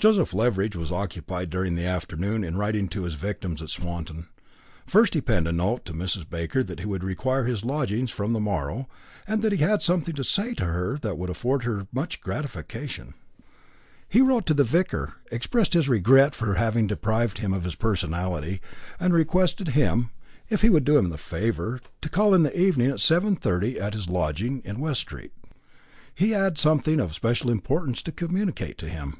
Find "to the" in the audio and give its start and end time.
14.46-14.64